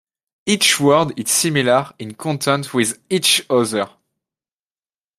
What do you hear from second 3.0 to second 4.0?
each other.